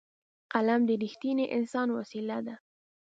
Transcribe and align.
قلم 0.53 0.81
د 0.87 0.91
رښتیني 1.03 1.45
انسان 1.57 1.87
وسېله 1.97 2.37
ده 2.45 2.55